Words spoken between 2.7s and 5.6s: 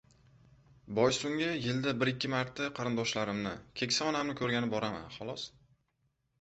qarindoshlarimni, keksa onamni ko‘rgani boraman, xolos.